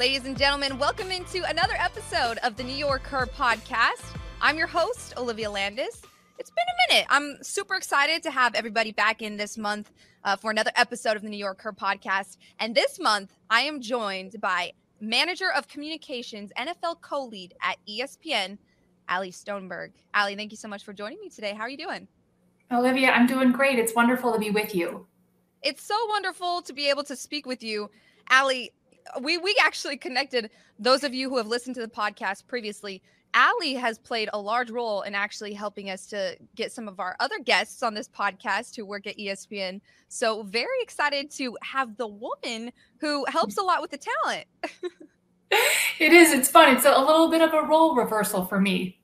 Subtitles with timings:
[0.00, 4.16] Ladies and gentlemen, welcome into another episode of the New York Her podcast.
[4.40, 6.00] I'm your host, Olivia Landis.
[6.38, 7.06] It's been a minute.
[7.10, 9.92] I'm super excited to have everybody back in this month
[10.24, 12.38] uh, for another episode of the New York Her podcast.
[12.60, 14.72] And this month, I am joined by
[15.02, 18.56] Manager of Communications, NFL co lead at ESPN,
[19.06, 19.90] Allie Stoneberg.
[20.14, 21.52] Allie, thank you so much for joining me today.
[21.52, 22.08] How are you doing?
[22.72, 23.78] Olivia, I'm doing great.
[23.78, 25.06] It's wonderful to be with you.
[25.62, 27.90] It's so wonderful to be able to speak with you.
[28.30, 28.72] Allie,
[29.20, 33.02] we we actually connected those of you who have listened to the podcast previously
[33.34, 37.16] Allie has played a large role in actually helping us to get some of our
[37.20, 39.80] other guests on this podcast who work at ESPN.
[40.08, 44.46] So, very excited to have the woman who helps a lot with the talent.
[45.98, 46.32] it is.
[46.32, 46.74] It's fun.
[46.74, 48.98] It's a little bit of a role reversal for me.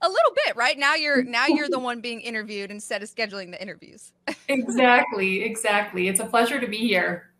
[0.00, 0.78] A little bit, right?
[0.78, 4.12] Now you're now you're the one being interviewed instead of scheduling the interviews.
[4.48, 6.08] exactly, exactly.
[6.08, 7.30] It's a pleasure to be here.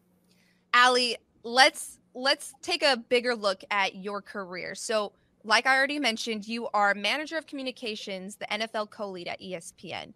[0.75, 4.75] Allie, let's let's take a bigger look at your career.
[4.75, 5.13] So,
[5.45, 10.13] like I already mentioned, you are manager of communications, the NFL co lead at ESPN.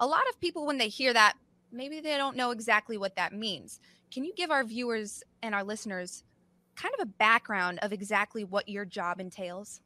[0.00, 1.34] A lot of people, when they hear that,
[1.72, 3.80] maybe they don't know exactly what that means.
[4.12, 6.24] Can you give our viewers and our listeners
[6.76, 9.80] kind of a background of exactly what your job entails?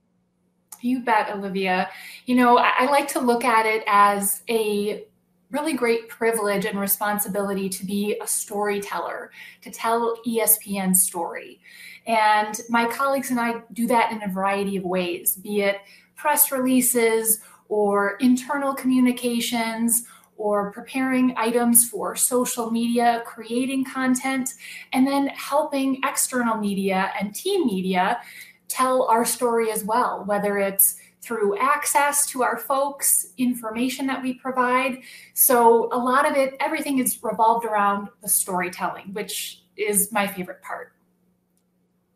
[0.80, 1.90] You bet, Olivia.
[2.26, 5.04] You know, I, like to look at it as a
[5.50, 9.30] really great privilege and responsibility to be a storyteller,
[9.62, 11.60] to tell ESPN's story.
[12.06, 15.76] And my colleagues and I do that in a variety of ways, be it
[16.16, 20.04] press releases or internal communications
[20.36, 24.54] or preparing items for social media, creating content,
[24.92, 28.20] and then helping external media and team media
[28.68, 34.34] tell our story as well, whether it's through access to our folks, information that we
[34.34, 35.02] provide.
[35.34, 40.62] So, a lot of it, everything is revolved around the storytelling, which is my favorite
[40.62, 40.92] part.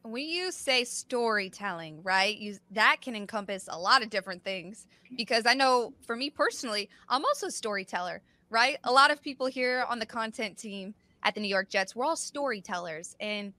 [0.02, 2.36] When you say storytelling, right?
[2.36, 4.86] You that can encompass a lot of different things
[5.16, 8.20] because I know for me personally, I'm also a storyteller,
[8.50, 8.78] right?
[8.82, 12.04] A lot of people here on the content team at the New York Jets, we're
[12.04, 13.52] all storytellers and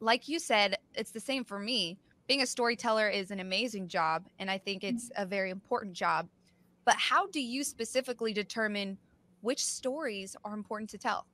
[0.00, 1.98] like you said, it's the same for me
[2.28, 5.22] being a storyteller is an amazing job and i think it's mm-hmm.
[5.22, 6.28] a very important job
[6.84, 8.96] but how do you specifically determine
[9.40, 11.26] which stories are important to tell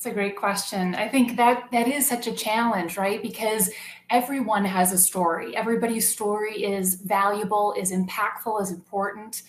[0.00, 0.94] it's a great question.
[0.94, 3.20] I think that that is such a challenge, right?
[3.20, 3.70] Because
[4.08, 5.54] everyone has a story.
[5.54, 9.42] Everybody's story is valuable, is impactful, is important.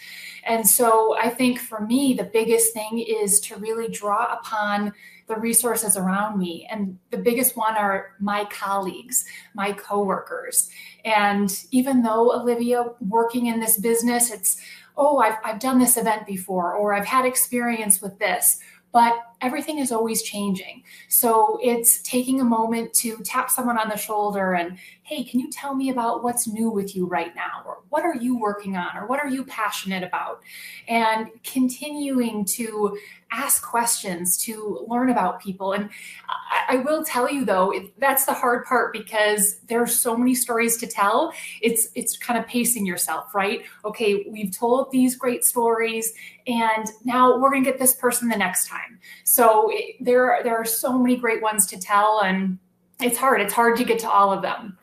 [0.44, 4.92] And so I think for me, the biggest thing is to really draw upon
[5.32, 6.68] the resources around me.
[6.70, 10.70] And the biggest one are my colleagues, my coworkers.
[11.06, 14.62] And even though Olivia working in this business, it's,
[14.98, 18.60] oh, I've, I've done this event before, or I've had experience with this,
[18.92, 20.84] but everything is always changing.
[21.08, 25.50] So it's taking a moment to tap someone on the shoulder and, hey, can you
[25.52, 27.64] tell me about what's new with you right now?
[27.66, 28.96] Or what are you working on?
[28.96, 30.42] Or what are you passionate about?
[30.88, 32.98] And continuing to
[33.32, 35.72] ask questions to learn about people.
[35.72, 35.90] And
[36.30, 40.36] I, I will tell you though, it, that's the hard part because there's so many
[40.36, 41.34] stories to tell.
[41.62, 43.62] It's it's kind of pacing yourself, right?
[43.86, 46.14] Okay, we've told these great stories,
[46.46, 49.00] and now we're gonna get this person the next time.
[49.32, 52.60] So it, there there are so many great ones to tell, and
[53.00, 53.40] it's hard.
[53.40, 54.78] It's hard to get to all of them.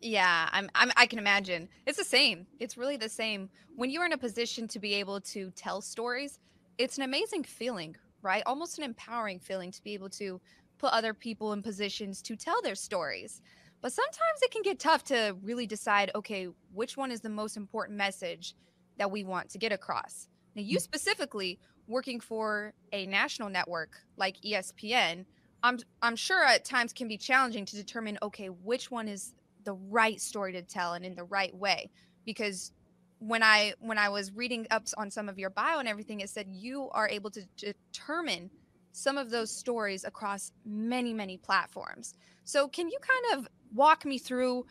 [0.00, 1.68] Yeah, I'm, I'm I can imagine.
[1.86, 2.48] It's the same.
[2.58, 3.48] It's really the same.
[3.76, 6.40] When you're in a position to be able to tell stories,
[6.78, 8.42] it's an amazing feeling, right?
[8.44, 10.40] Almost an empowering feeling to be able to
[10.78, 13.40] put other people in positions to tell their stories.
[13.82, 17.56] But sometimes it can get tough to really decide, okay, which one is the most
[17.56, 18.56] important message
[18.98, 20.26] that we want to get across.
[20.56, 20.82] Now, you mm.
[20.82, 21.60] specifically
[21.90, 25.26] working for a national network like ESPN,
[25.62, 29.34] I'm I'm sure at times can be challenging to determine, okay, which one is
[29.64, 31.90] the right story to tell and in the right way
[32.24, 32.72] because
[33.18, 36.30] when I when I was reading up on some of your bio and everything, it
[36.30, 38.50] said you are able to determine
[38.92, 42.14] some of those stories across many many platforms.
[42.44, 44.64] So can you kind of walk me through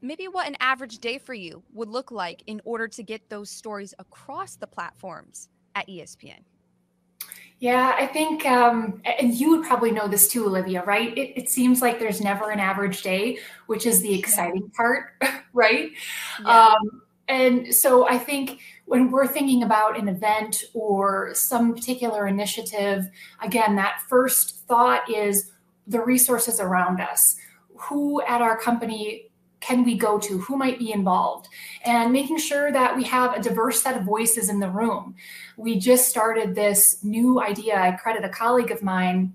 [0.00, 3.50] maybe what an average day for you would look like in order to get those
[3.50, 6.40] stories across the platforms at ESPN?
[7.60, 11.16] Yeah, I think, um, and you would probably know this too, Olivia, right?
[11.18, 15.14] It, it, seems like there's never an average day, which is the exciting part,
[15.52, 15.90] right?
[16.40, 16.66] Yeah.
[16.68, 23.10] Um, and so I think when we're thinking about an event or some particular initiative,
[23.42, 25.50] again, that first thought is
[25.86, 27.36] the resources around us.
[27.76, 29.27] Who at our company
[29.60, 30.38] can we go to?
[30.38, 31.48] Who might be involved?
[31.84, 35.14] And making sure that we have a diverse set of voices in the room.
[35.56, 37.76] We just started this new idea.
[37.76, 39.34] I credit a colleague of mine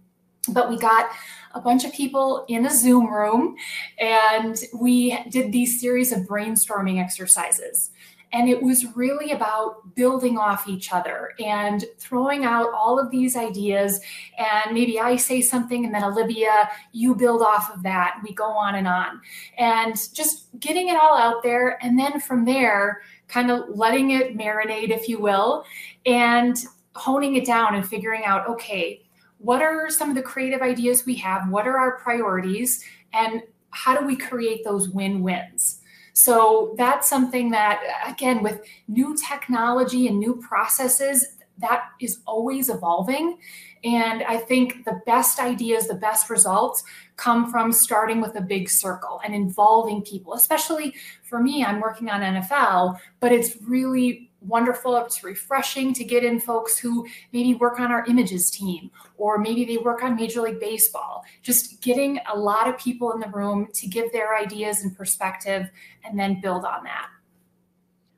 [0.50, 1.10] but we got
[1.54, 3.56] a bunch of people in a Zoom room
[4.00, 7.92] and we did these series of brainstorming exercises.
[8.34, 13.36] And it was really about building off each other and throwing out all of these
[13.36, 14.00] ideas.
[14.38, 18.20] And maybe I say something, and then Olivia, you build off of that.
[18.24, 19.22] We go on and on.
[19.58, 21.78] And just getting it all out there.
[21.84, 25.64] And then from there, kind of letting it marinate, if you will,
[26.06, 26.58] and
[26.96, 29.02] honing it down and figuring out okay,
[29.38, 31.50] what are some of the creative ideas we have?
[31.50, 32.84] What are our priorities?
[33.14, 33.42] And
[33.72, 35.73] how do we create those win wins?
[36.14, 41.28] So that's something that, again, with new technology and new processes,
[41.58, 43.38] that is always evolving.
[43.84, 46.84] And I think the best ideas, the best results
[47.16, 52.10] come from starting with a big circle and involving people, especially for me, I'm working
[52.10, 54.98] on NFL, but it's really wonderful.
[54.98, 59.66] It's refreshing to get in folks who maybe work on our images team or maybe
[59.66, 61.24] they work on Major League Baseball.
[61.42, 65.70] Just getting a lot of people in the room to give their ideas and perspective
[66.04, 67.10] and then build on that.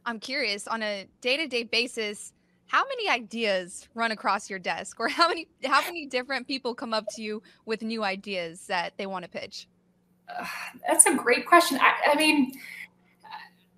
[0.06, 2.33] I'm curious on a day to day basis,
[2.68, 6.94] how many ideas run across your desk or how many how many different people come
[6.94, 9.68] up to you with new ideas that they want to pitch
[10.30, 10.45] uh,
[10.88, 12.54] that's a great question I, I, mean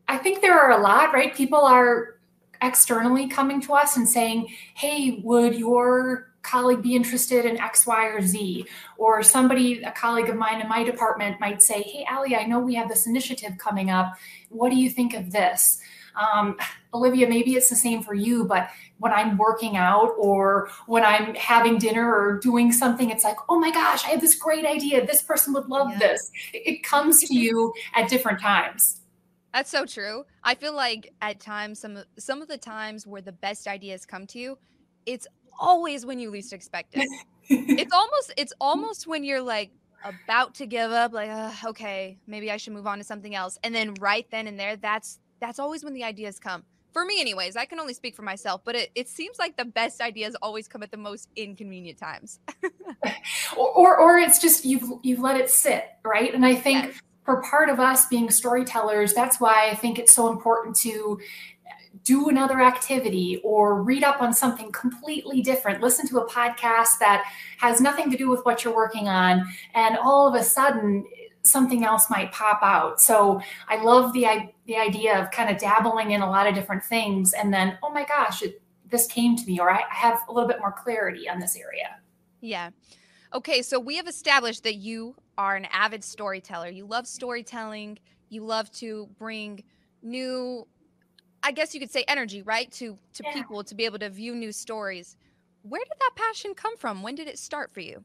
[0.07, 2.16] i think there are a lot right people are
[2.61, 8.05] externally coming to us and saying, hey, would your colleague be interested in X, Y,
[8.05, 8.65] or Z?
[8.97, 12.59] Or somebody, a colleague of mine in my department might say, hey, Allie, I know
[12.59, 14.13] we have this initiative coming up.
[14.49, 15.79] What do you think of this?
[16.15, 16.57] Um,
[16.93, 18.69] Olivia, maybe it's the same for you, but
[18.99, 23.59] when I'm working out or when I'm having dinner or doing something, it's like, oh
[23.59, 25.05] my gosh, I have this great idea.
[25.05, 26.31] This person would love this.
[26.53, 29.01] It comes to you at different times.
[29.53, 30.25] That's so true.
[30.43, 34.27] I feel like at times some some of the times where the best ideas come
[34.27, 34.57] to you,
[35.05, 35.27] it's
[35.59, 37.07] always when you least expect it.
[37.49, 39.71] it's almost it's almost when you're like
[40.03, 43.57] about to give up like uh, okay, maybe I should move on to something else.
[43.63, 46.63] And then right then and there that's that's always when the ideas come.
[46.93, 49.65] For me anyways, I can only speak for myself, but it, it seems like the
[49.65, 52.39] best ideas always come at the most inconvenient times.
[53.55, 56.33] or, or, or it's just you've you've let it sit, right?
[56.33, 60.13] And I think yes for part of us being storytellers, that's why I think it's
[60.13, 61.19] so important to
[62.05, 67.29] do another activity or read up on something completely different, listen to a podcast that
[67.57, 71.05] has nothing to do with what you're working on, and all of a sudden
[71.41, 73.01] something else might pop out.
[73.01, 74.25] So I love the
[74.65, 77.91] the idea of kind of dabbling in a lot of different things, and then oh
[77.91, 81.27] my gosh, it, this came to me, or I have a little bit more clarity
[81.27, 81.97] on this area.
[82.39, 82.69] Yeah.
[83.33, 86.69] Okay, so we have established that you are an avid storyteller.
[86.69, 87.99] You love storytelling.
[88.29, 89.63] You love to bring
[90.01, 90.67] new,
[91.43, 93.33] I guess you could say, energy, right, to to yeah.
[93.33, 95.15] people to be able to view new stories.
[95.63, 97.01] Where did that passion come from?
[97.01, 98.03] When did it start for you?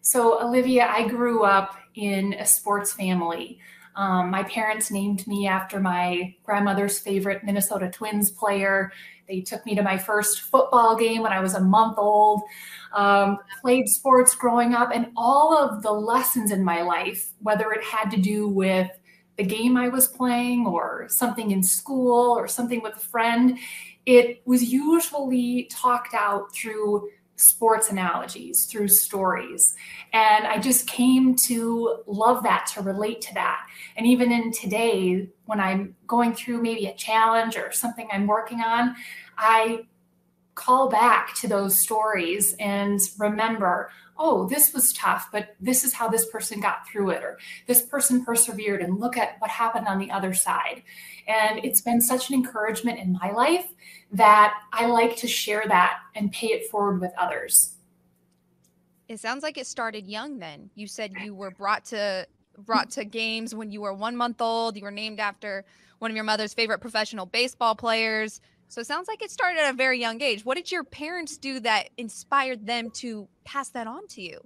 [0.00, 3.58] So, Olivia, I grew up in a sports family.
[3.96, 8.92] Um, my parents named me after my grandmother's favorite Minnesota Twins player.
[9.28, 12.42] They took me to my first football game when I was a month old.
[12.92, 17.84] Um, played sports growing up, and all of the lessons in my life, whether it
[17.84, 18.90] had to do with
[19.36, 23.58] the game I was playing or something in school or something with a friend,
[24.06, 29.74] it was usually talked out through sports analogies, through stories.
[30.12, 33.66] And I just came to love that, to relate to that.
[33.96, 38.60] And even in today, when I'm going through maybe a challenge or something I'm working
[38.60, 38.96] on,
[39.36, 39.86] I
[40.56, 46.08] call back to those stories and remember, oh, this was tough, but this is how
[46.08, 49.98] this person got through it, or this person persevered, and look at what happened on
[49.98, 50.82] the other side.
[51.28, 53.66] And it's been such an encouragement in my life
[54.10, 57.74] that I like to share that and pay it forward with others.
[59.08, 60.70] It sounds like it started young then.
[60.74, 62.26] You said you were brought to
[62.58, 64.76] brought to games when you were 1 month old.
[64.76, 65.64] You were named after
[65.98, 68.40] one of your mother's favorite professional baseball players.
[68.68, 70.44] So it sounds like it started at a very young age.
[70.44, 74.40] What did your parents do that inspired them to pass that on to you?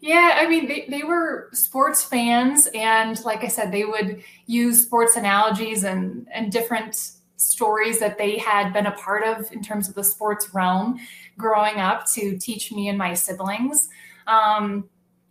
[0.00, 2.68] Yeah, I mean, they, they were sports fans.
[2.74, 8.38] And like I said, they would use sports analogies and, and different stories that they
[8.38, 10.98] had been a part of in terms of the sports realm
[11.36, 13.88] growing up to teach me and my siblings.
[14.26, 14.88] Um,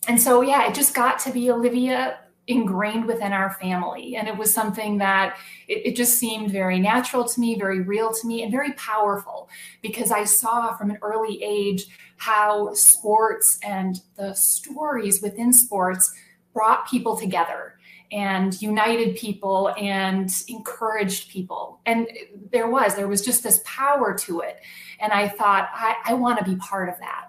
[0.08, 2.18] and so, yeah, it just got to be Olivia
[2.48, 4.16] ingrained within our family.
[4.16, 8.12] And it was something that it, it, just seemed very natural to me, very real
[8.12, 9.48] to me, and very powerful
[9.82, 11.86] because I saw from an early age
[12.18, 16.14] how sports and the stories within sports
[16.54, 17.76] brought people together
[18.12, 21.80] and united people and encouraged people.
[21.86, 22.08] And
[22.52, 24.60] there was, there was just this power to it.
[25.00, 27.28] And I thought, I, I want to be part of that.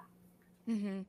[0.67, 1.01] Mm-hmm.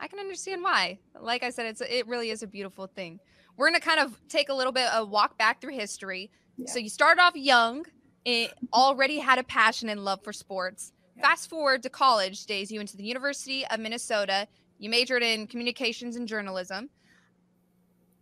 [0.00, 0.98] I can understand why.
[1.20, 3.20] Like I said, it's it really is a beautiful thing.
[3.56, 6.30] We're gonna kind of take a little bit of a walk back through history.
[6.56, 6.72] Yeah.
[6.72, 7.84] So you started off young,
[8.24, 10.92] it already had a passion and love for sports.
[11.16, 11.22] Yeah.
[11.22, 14.48] Fast forward to college days, you went to the University of Minnesota.
[14.78, 16.88] You majored in communications and journalism.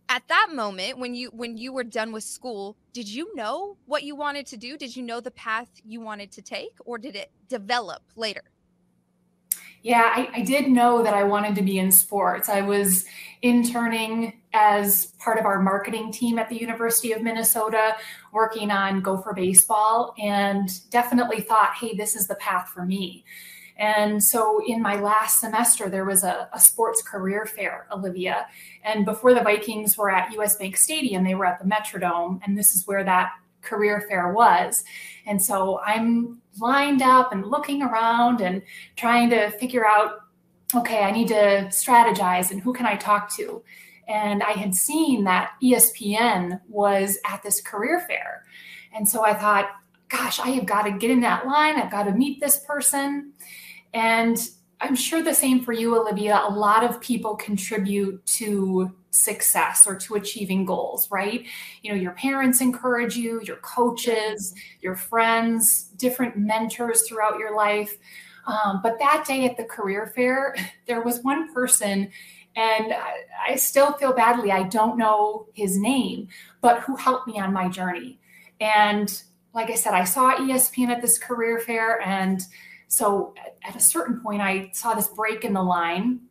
[0.09, 4.03] At that moment, when you when you were done with school, did you know what
[4.03, 4.75] you wanted to do?
[4.75, 8.43] Did you know the path you wanted to take, or did it develop later?
[9.81, 12.49] Yeah, I, I, did know that I wanted to be in sports.
[12.49, 13.05] I was
[13.41, 17.95] interning as part of our marketing team at the University of Minnesota,
[18.33, 23.23] working on Gopher Baseball, and definitely thought, hey, this is the path for me.
[23.77, 28.47] And so in my last semester, there was a, a, sports career fair, Olivia.
[28.83, 32.41] And before the Vikings were at US Bank Stadium, they were at the Metrodome.
[32.45, 33.31] And this is where that
[33.61, 34.83] career fair was.
[35.25, 38.61] And so I'm lined up and looking around and
[38.95, 40.21] trying to figure out
[40.75, 43.63] okay, I need to strategize and who can I talk to?
[44.07, 48.43] And I had seen that ESPN was at this career fair.
[48.93, 49.69] And so I thought,
[50.09, 51.75] gosh, I have got to get in that line.
[51.75, 53.33] I've got to meet this person.
[53.93, 54.37] And
[54.81, 56.41] I'm sure the same for you, Olivia.
[56.47, 61.45] A lot of people contribute to success or to achieving goals, right?
[61.81, 67.97] You know, your parents encourage you, your coaches, your friends, different mentors throughout your life.
[68.45, 70.55] Um, but that day at the career fair,
[70.87, 72.09] there was one person,
[72.55, 73.13] and I,
[73.49, 74.51] I still feel badly.
[74.51, 76.29] I don't know his name,
[76.61, 78.19] but who helped me on my journey.
[78.61, 79.21] And
[79.53, 82.41] like I said, I saw ESPN at this career fair, and
[82.89, 86.21] so at, a certain point, I saw this break in the line,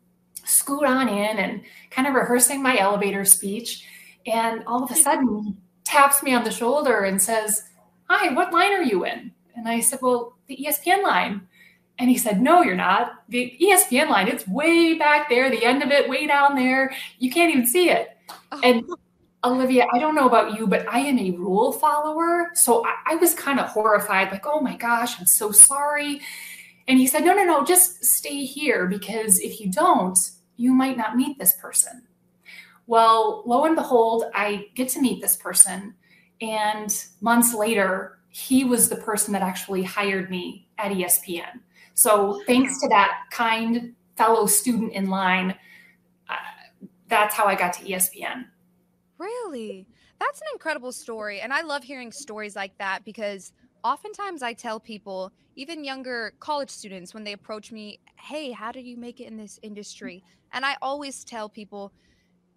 [0.43, 3.87] scoot on in and kind of rehearsing my elevator speech.
[4.27, 7.63] And all of a sudden, taps me on the shoulder and says,
[8.09, 9.31] Hi, what line are you in?
[9.55, 11.47] And I said, Well, the ESPN line.
[11.97, 13.23] And he said, No, you're not.
[13.29, 16.93] The ESPN line, it's way back there, the end of it, way down there.
[17.19, 18.17] You can't even see it.
[18.51, 18.59] Oh.
[18.63, 18.83] And
[19.45, 22.49] Olivia, I don't know about you, but I am a rule follower.
[22.53, 26.21] So I, I was kind of horrified, like, oh my gosh, I'm so sorry.
[26.89, 30.17] And he said, no, no, no, just stay here because if you don't,
[30.57, 32.01] you might not meet this person.
[32.87, 35.93] Well, lo and behold, I get to meet this person.
[36.41, 36.91] And
[37.21, 41.59] months later, he was the person that actually hired me at ESPN.
[41.93, 45.55] So, thanks to that kind fellow student in line,
[46.27, 46.35] uh,
[47.07, 48.45] that's how I got to ESPN.
[49.19, 49.85] Really?
[50.19, 51.41] That's an incredible story.
[51.41, 56.69] And I love hearing stories like that because oftentimes I tell people, even younger college
[56.69, 60.17] students, when they approach me, hey, how do you make it in this industry?
[60.17, 60.57] Mm-hmm.
[60.57, 61.91] And I always tell people,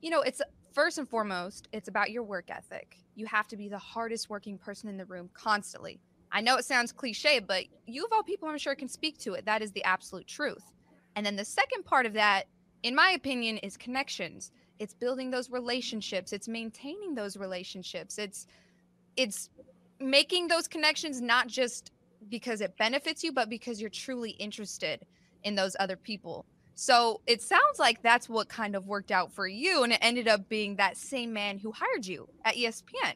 [0.00, 0.40] you know, it's
[0.72, 2.96] first and foremost, it's about your work ethic.
[3.14, 6.00] You have to be the hardest working person in the room constantly.
[6.30, 9.34] I know it sounds cliche, but you of all people, I'm sure, can speak to
[9.34, 9.44] it.
[9.44, 10.64] That is the absolute truth.
[11.14, 12.44] And then the second part of that,
[12.82, 14.50] in my opinion, is connections
[14.82, 18.46] it's building those relationships it's maintaining those relationships it's
[19.16, 19.48] it's
[20.02, 21.92] making those connections not just
[22.28, 25.04] because it benefits you but because you're truly interested
[25.44, 26.44] in those other people
[26.74, 30.28] so it sounds like that's what kind of worked out for you and it ended
[30.28, 33.14] up being that same man who hired you at espn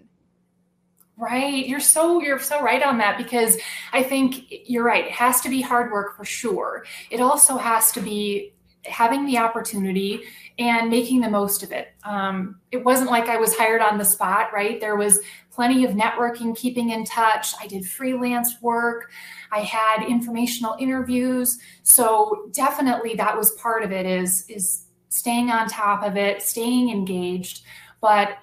[1.18, 1.66] Right.
[1.66, 3.56] You're so you're so right on that because
[3.90, 5.06] I think you're right.
[5.06, 6.84] It has to be hard work for sure.
[7.10, 8.52] It also has to be
[8.88, 10.22] having the opportunity
[10.58, 11.88] and making the most of it.
[12.04, 14.80] Um, it wasn't like I was hired on the spot, right?
[14.80, 17.54] There was plenty of networking, keeping in touch.
[17.60, 19.10] I did freelance work.
[19.52, 21.58] I had informational interviews.
[21.82, 26.90] So definitely that was part of it is is staying on top of it, staying
[26.90, 27.62] engaged.
[28.00, 28.38] But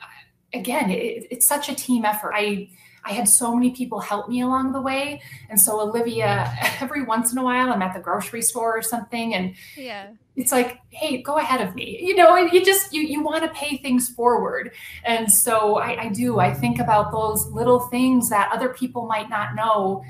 [0.54, 2.34] again, it, it's such a team effort.
[2.36, 2.70] I
[3.06, 5.22] I had so many people help me along the way.
[5.50, 9.34] And so Olivia, every once in a while, I'm at the grocery store or something,
[9.34, 12.00] and yeah, it's like, hey, go ahead of me.
[12.02, 14.72] You know, And you just you you want to pay things forward.
[15.04, 16.40] And so I, I do.
[16.40, 20.04] I think about those little things that other people might not know.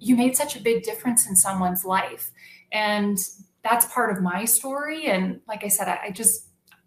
[0.00, 2.30] You made such a big difference in someone's life.
[2.72, 3.18] And
[3.62, 5.06] that's part of my story.
[5.06, 6.46] And like I said, I, I just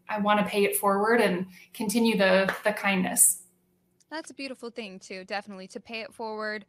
[0.10, 3.41] I want to pay it forward and continue the the kindness.
[4.12, 6.66] That's a beautiful thing too, definitely to pay it forward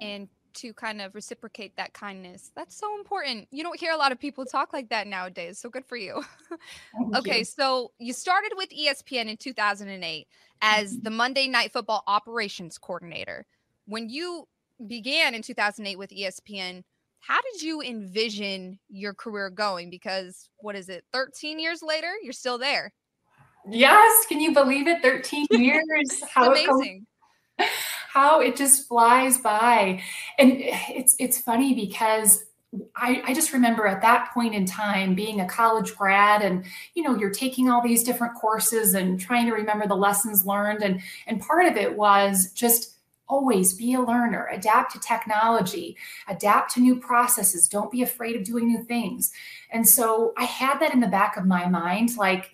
[0.00, 2.52] and to kind of reciprocate that kindness.
[2.54, 3.48] That's so important.
[3.50, 5.58] You don't hear a lot of people talk like that nowadays.
[5.58, 6.22] So good for you.
[7.16, 7.44] okay, you.
[7.44, 10.28] so you started with ESPN in 2008
[10.60, 11.02] as mm-hmm.
[11.02, 13.46] the Monday Night Football operations coordinator.
[13.86, 14.46] When you
[14.86, 16.82] began in 2008 with ESPN,
[17.20, 19.90] how did you envision your career going?
[19.90, 22.92] Because what is it, 13 years later, you're still there.
[23.68, 25.02] Yes, can you believe it?
[25.02, 26.22] 13 years.
[26.32, 27.06] how amazing.
[27.58, 27.68] It
[28.12, 30.02] how it just flies by.
[30.38, 32.44] And it's it's funny because
[32.96, 36.64] I, I, just remember at that point in time being a college grad and
[36.94, 40.82] you know you're taking all these different courses and trying to remember the lessons learned
[40.82, 42.94] and and part of it was just
[43.28, 48.44] always be a learner adapt to technology adapt to new processes don't be afraid of
[48.44, 49.30] doing new things
[49.70, 52.52] and so i had that in the back of my mind like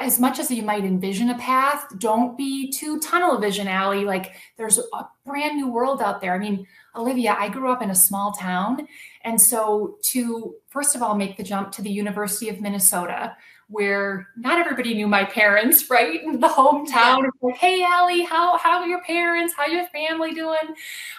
[0.00, 4.04] as much as you might envision a path, don't be too tunnel vision, Allie.
[4.04, 6.34] Like there's a brand new world out there.
[6.34, 8.86] I mean, Olivia, I grew up in a small town.
[9.22, 13.36] And so to, first of all, make the jump to the University of Minnesota,
[13.68, 16.22] where not everybody knew my parents, right?
[16.22, 19.54] In the hometown, like, hey, Allie, how, how are your parents?
[19.56, 20.74] How your family doing?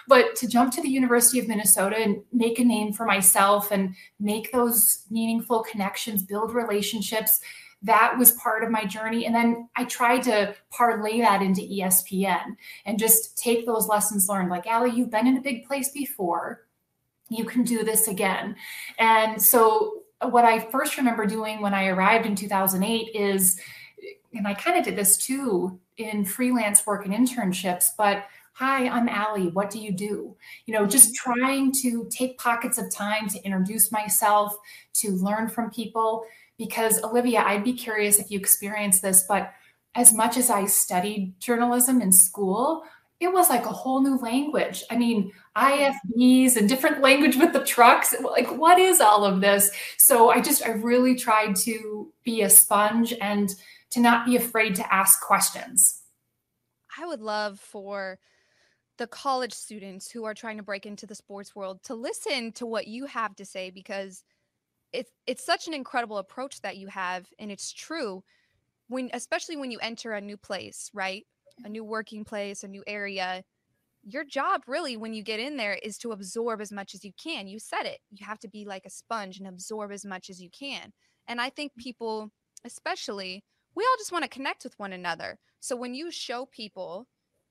[0.08, 3.94] But to jump to the University of Minnesota and make a name for myself and
[4.18, 7.40] make those meaningful connections, build relationships,
[7.86, 9.26] that was part of my journey.
[9.26, 14.50] And then I tried to parlay that into ESPN and just take those lessons learned.
[14.50, 16.66] Like, Allie, you've been in a big place before.
[17.28, 18.56] You can do this again.
[18.98, 23.60] And so, what I first remember doing when I arrived in 2008 is,
[24.34, 28.26] and I kind of did this too in freelance work and internships, but
[28.56, 31.40] hi i'm allie what do you do you know just mm-hmm.
[31.40, 34.56] trying to take pockets of time to introduce myself
[34.94, 36.24] to learn from people
[36.58, 39.52] because Olivia, I'd be curious if you experienced this, but
[39.94, 42.84] as much as I studied journalism in school,
[43.18, 44.84] it was like a whole new language.
[44.90, 48.14] I mean, IFBs and different language with the trucks.
[48.20, 49.70] Like, what is all of this?
[49.96, 53.48] So I just, I really tried to be a sponge and
[53.90, 56.02] to not be afraid to ask questions.
[56.98, 58.18] I would love for
[58.98, 62.66] the college students who are trying to break into the sports world to listen to
[62.66, 64.24] what you have to say because
[64.92, 68.22] it's it's such an incredible approach that you have and it's true
[68.88, 71.24] when especially when you enter a new place right?
[71.64, 73.42] A new working place a new area.
[74.08, 77.12] Your job really when you get in there is to absorb as much as you
[77.22, 77.48] can.
[77.48, 77.98] You said it.
[78.12, 80.92] You have to be like a sponge and absorb as much as you can.
[81.28, 82.30] And i think people
[82.64, 83.42] especially
[83.74, 85.38] we all just want to connect with one another.
[85.60, 87.06] So when you show people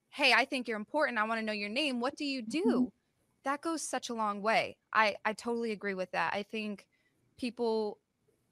[0.09, 1.17] hey i think you're important.
[1.17, 1.99] I want to know your name.
[1.99, 2.63] What do you do?
[2.63, 2.86] Mm-hmm.
[3.43, 4.77] that goes such a long way.
[4.93, 6.33] I i totally agree with that.
[6.33, 6.86] I think
[7.37, 7.99] people,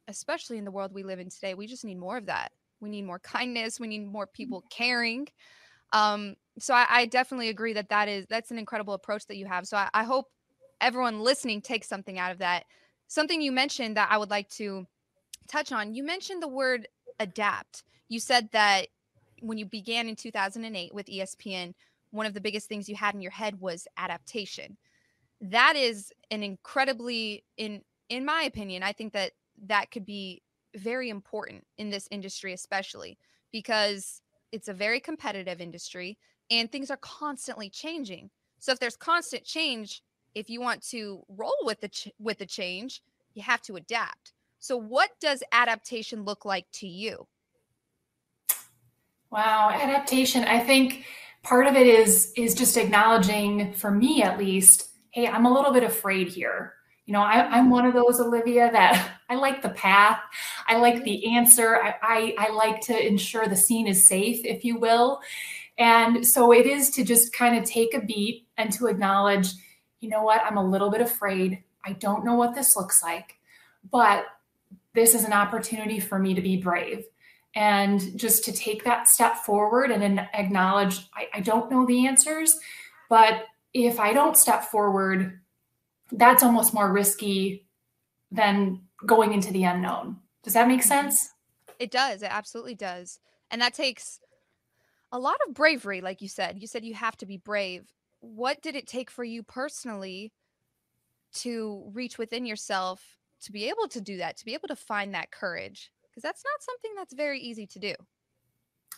[0.07, 2.51] especially in the world we live in today, we just need more of that.
[2.79, 3.79] We need more kindness.
[3.79, 4.83] We need more people mm-hmm.
[4.83, 5.27] caring.
[5.91, 9.45] Um, so I, I, definitely agree that that is that's an incredible approach that you
[9.45, 9.67] have.
[9.67, 10.25] So I, I hope
[10.81, 12.65] everyone listening takes something out of that.
[13.07, 14.87] Something you mentioned that I would like to
[15.47, 15.93] touch on.
[15.93, 16.87] You mentioned the word
[17.19, 17.83] adapt.
[18.09, 18.87] You said that
[19.41, 21.73] when you began in 2008 with ESPN,
[22.11, 24.77] one of the biggest things you had in your head was adaptation.
[25.41, 29.31] That is an incredibly in in my opinion, I think that
[29.67, 30.41] that could be
[30.75, 33.17] very important in this industry, especially
[33.51, 36.17] because it's a very competitive industry
[36.49, 38.29] and things are constantly changing.
[38.59, 40.01] So if there's constant change,
[40.35, 43.01] if you want to roll with the ch- with the change,
[43.33, 44.33] you have to adapt.
[44.59, 47.27] So what does adaptation look like to you?
[49.31, 50.43] Wow, adaptation.
[50.43, 51.05] I think
[51.43, 55.73] part of it is is just acknowledging for me at least, hey, I'm a little
[55.73, 56.73] bit afraid here.
[57.05, 60.19] You know, I, am one of those, Olivia, that I like the path.
[60.67, 61.03] I like mm-hmm.
[61.03, 61.75] the answer.
[61.75, 65.19] I, I, I like to ensure the scene is safe, if you will.
[65.77, 69.49] And so it is to just kind of take a beat and to acknowledge,
[69.99, 71.63] you know what, I'm a little bit afraid.
[71.83, 73.35] I don't know what this looks like,
[73.91, 74.25] but
[74.93, 77.05] this is an opportunity for me to be brave
[77.55, 82.07] and just to take that step forward and then acknowledge I, I don't know the
[82.07, 82.59] answers,
[83.09, 85.39] but if I don't step forward,
[86.13, 87.65] that's almost more risky
[88.31, 90.17] than going into the unknown.
[90.43, 90.87] Does that make mm-hmm.
[90.87, 91.29] sense?
[91.79, 92.23] It does.
[92.23, 93.19] It absolutely does.
[93.51, 94.19] And that takes
[95.11, 96.59] a lot of bravery, like you said.
[96.59, 97.91] You said you have to be brave.
[98.19, 100.31] What did it take for you personally
[101.35, 105.13] to reach within yourself to be able to do that, to be able to find
[105.13, 105.91] that courage?
[106.09, 107.93] Because that's not something that's very easy to do.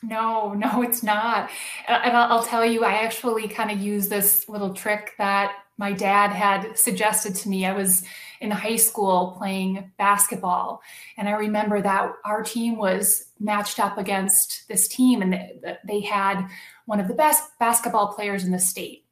[0.04, 1.50] No, no, it's not.
[1.88, 5.92] Uh, and I'll tell you, I actually kind of use this little trick that my
[5.92, 7.66] dad had suggested to me.
[7.66, 8.04] I was
[8.40, 10.82] in high school playing basketball,
[11.18, 16.48] and I remember that our team was matched up against this team, and they had
[16.86, 19.06] one of the best basketball players in the state.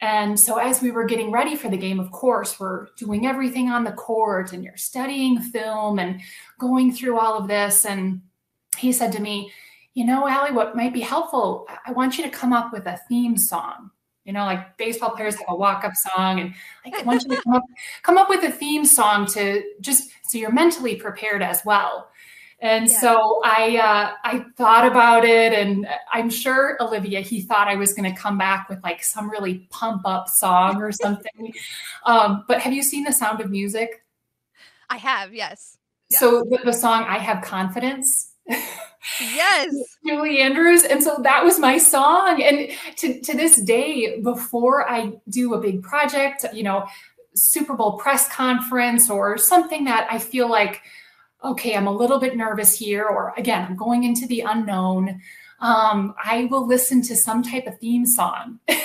[0.00, 3.70] And so, as we were getting ready for the game, of course, we're doing everything
[3.70, 6.20] on the court and you're studying film and
[6.58, 7.86] going through all of this.
[7.86, 8.20] And
[8.76, 9.52] he said to me,
[9.96, 13.00] You know, Allie, what might be helpful, I want you to come up with a
[13.08, 13.90] theme song
[14.26, 16.52] you know, like baseball players have a walk-up song, and
[16.84, 17.62] like I want you to come up,
[18.02, 22.10] come up with a theme song to just so you're mentally prepared as well.
[22.58, 22.98] And yeah.
[22.98, 27.94] so I uh, I thought about it, and I'm sure Olivia he thought I was
[27.94, 31.54] going to come back with like some really pump up song or something.
[32.04, 34.02] um, but have you seen The Sound of Music?
[34.90, 35.78] I have, yes.
[36.10, 39.74] So the, the song "I Have Confidence." Yes.
[40.06, 45.12] Julie andrews and so that was my song and to, to this day before i
[45.28, 46.86] do a big project you know
[47.34, 50.82] super bowl press conference or something that i feel like
[51.44, 55.20] okay i'm a little bit nervous here or again i'm going into the unknown
[55.60, 58.60] um, i will listen to some type of theme song.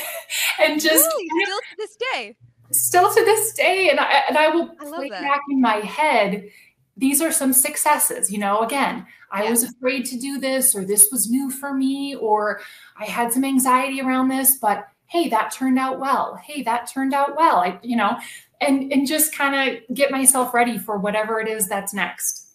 [0.63, 1.27] And just really?
[1.43, 2.35] still to this day?
[2.71, 6.49] Still to this day and i and i will I play back in my head
[6.97, 9.49] these are some successes you know again I yeah.
[9.49, 12.61] was afraid to do this, or this was new for me, or
[12.97, 16.35] I had some anxiety around this, but hey, that turned out well.
[16.35, 17.57] Hey, that turned out well.
[17.57, 18.17] I, you know,
[18.59, 22.49] and and just kind of get myself ready for whatever it is that's next.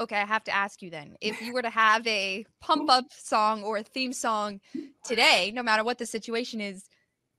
[0.00, 1.16] Okay, I have to ask you then.
[1.20, 4.60] If you were to have a pump up song or a theme song
[5.04, 6.88] today, no matter what the situation is,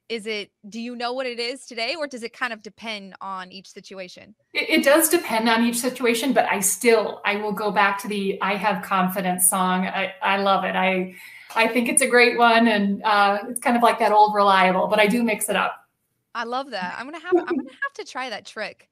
[0.09, 3.15] is it do you know what it is today or does it kind of depend
[3.21, 4.35] on each situation?
[4.53, 8.07] It, it, does depend on each situation but i still i will go back to
[8.07, 9.85] the i have confidence song.
[9.87, 10.75] I, I love it.
[10.75, 11.15] I
[11.55, 14.87] i think it's a great one and uh, it's kind of like that old reliable
[14.87, 15.87] but i do mix it up.
[16.35, 16.95] I love that.
[16.97, 18.89] I'm gonna have i'm gonna have to try that trick.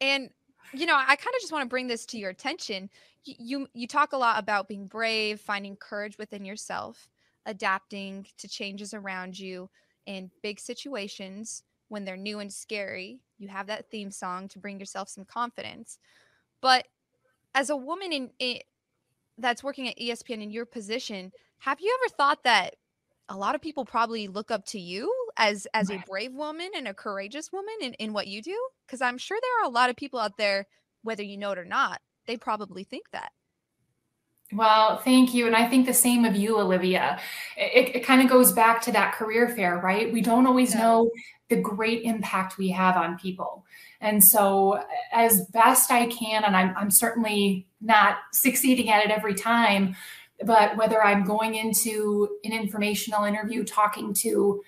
[0.00, 0.30] And
[0.72, 2.88] you know i kind of just want to bring this to your attention.
[3.24, 7.08] You you talk a lot about being brave finding courage within yourself
[7.46, 9.68] adapting to changes around you
[10.06, 13.20] in big situations when they're new and scary.
[13.38, 15.98] You have that theme song to bring yourself some confidence.
[16.60, 16.86] But
[17.54, 18.58] as a woman in, in
[19.38, 22.76] that's working at ESPN in your position, have you ever thought that
[23.28, 26.86] a lot of people probably look up to you as as a brave woman and
[26.86, 28.58] a courageous woman in, in what you do?
[28.86, 30.66] Because I'm sure there are a lot of people out there,
[31.02, 33.32] whether you know it or not, they probably think that.
[34.54, 35.46] Well, thank you.
[35.46, 37.18] And I think the same of you, Olivia.
[37.56, 40.12] It, it kind of goes back to that career fair, right?
[40.12, 41.10] We don't always know
[41.48, 43.64] the great impact we have on people.
[44.00, 44.80] And so,
[45.12, 49.96] as best I can, and I'm, I'm certainly not succeeding at it every time,
[50.44, 54.62] but whether I'm going into an informational interview talking to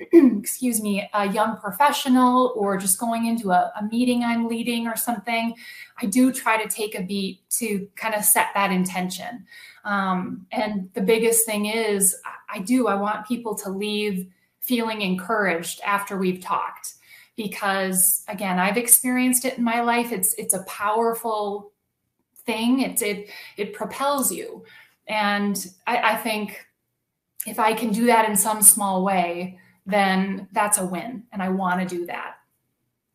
[0.12, 4.96] excuse me, a young professional or just going into a, a, meeting I'm leading or
[4.96, 5.54] something,
[6.00, 9.44] I do try to take a beat to kind of set that intention.
[9.84, 12.16] Um, and the biggest thing is,
[12.52, 14.28] I do, I want people to leave
[14.60, 16.94] feeling encouraged after we've talked
[17.36, 20.12] because again i've experienced it in my life.
[20.12, 21.72] It's it's a powerful
[22.44, 22.80] thing.
[22.80, 24.64] It's it it propels you.
[25.08, 26.66] And I, I think
[27.46, 29.58] if i can do that in some small way
[29.90, 31.24] then that's a win.
[31.32, 32.36] And I want to do that.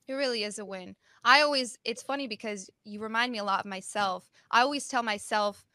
[0.08, 0.96] It really is a win.
[1.24, 4.30] I always, it's funny because you remind me a lot of myself.
[4.52, 5.66] I always tell myself,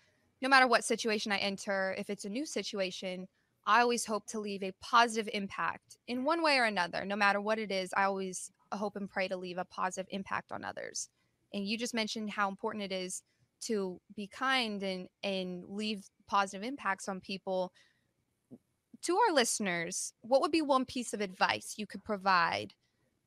[0.41, 3.27] no matter what situation I enter, if it's a new situation,
[3.67, 7.05] I always hope to leave a positive impact in one way or another.
[7.05, 10.09] No matter what it is, I always uh, hope and pray to leave a positive
[10.11, 11.09] impact on others.
[11.53, 13.23] And you just mentioned how important it is
[13.63, 17.73] to be kind and and leave positive impacts on people
[19.03, 22.75] to our listeners, what would be one piece of advice you could provide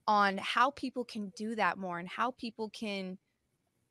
[0.07, 3.17] on how people can do that more and how people can,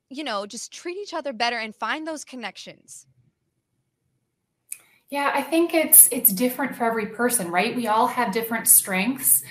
[0.09, 3.07] you know, just treat each other better and find those connections?
[5.09, 7.75] Yeah, I think it's it's different for every person, right?
[7.75, 9.43] We all have different strengths.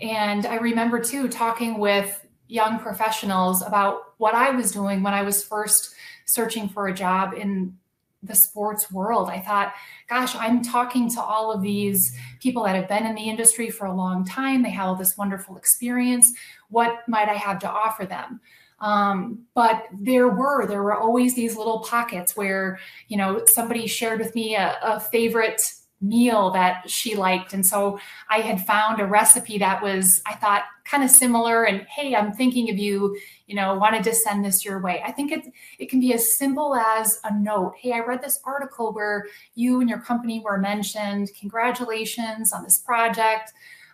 [0.00, 5.22] And I remember too talking with young professionals about what I was doing when I
[5.22, 7.76] was first searching for a job in
[8.22, 9.30] the sports world.
[9.30, 9.72] I thought,
[10.08, 13.86] gosh, I'm talking to all of these people that have been in the industry for
[13.86, 14.62] a long time.
[14.62, 16.32] They have all this wonderful experience.
[16.68, 18.40] What might I have to offer them?
[18.80, 22.78] Um, but there were there were always these little pockets where
[23.08, 25.62] you know somebody shared with me a, a favorite
[26.00, 27.52] meal that she liked.
[27.52, 31.64] And so I had found a recipe that was, I thought, kind of similar.
[31.64, 35.02] And hey, I'm thinking of you, you know, wanted to send this your way.
[35.04, 35.44] I think it,
[35.78, 37.74] it can be as simple as a note.
[37.78, 41.30] Hey, I read this article where you and your company were mentioned.
[41.38, 43.52] Congratulations on this project.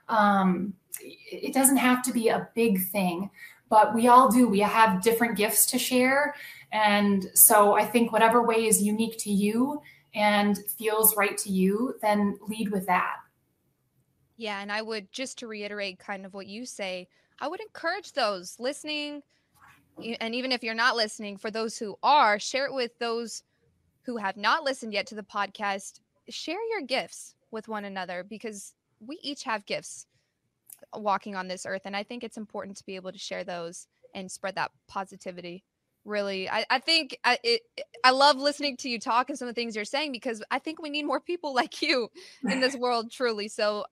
[0.08, 3.30] Um, it doesn't have to be a big thing,
[3.68, 4.46] but we all do.
[4.46, 6.34] We have different gifts to share.
[6.72, 9.82] And so I think whatever way is unique to you
[10.16, 13.16] and feels right to you, then lead with that.
[14.38, 14.60] Yeah.
[14.60, 17.06] And I would just to reiterate kind of what you say,
[17.38, 19.22] I would encourage those listening.
[20.20, 23.42] And even if you're not listening, for those who are, share it with those
[24.04, 26.00] who have not listened yet to the podcast.
[26.28, 30.06] Share your gifts with one another because we each have gifts
[30.94, 31.82] uh, walking on this earth.
[31.84, 35.62] And I think it's important to be able to share those and spread that positivity
[36.06, 37.62] really i, I think I, it,
[38.04, 40.58] I love listening to you talk and some of the things you're saying because i
[40.58, 42.08] think we need more people like you
[42.48, 43.48] in this world truly.
[43.48, 43.84] So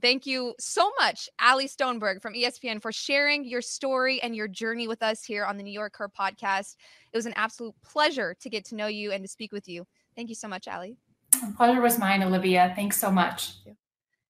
[0.00, 4.88] thank you so much allie stoneberg from espn for sharing your story and your journey
[4.88, 6.76] with us here on the new york her podcast.
[7.12, 9.86] It was an absolute pleasure to get to know you and to speak with you.
[10.14, 10.96] Thank you so much allie
[11.32, 12.72] the pleasure was mine olivia.
[12.74, 13.54] Thanks so much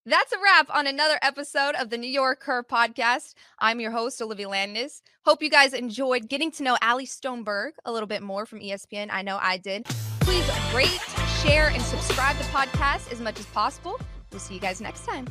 [0.06, 3.34] that's a wrap on another episode of the New York Her podcast.
[3.58, 5.02] I'm your host, Olivia Landis.
[5.24, 9.08] Hope you guys enjoyed getting to know Allie Stoneberg a little bit more from ESPN.
[9.10, 9.84] I know I did.
[10.20, 11.00] Please rate,
[11.42, 13.98] share, and subscribe to the podcast as much as possible.
[14.30, 15.26] We'll see you guys next time.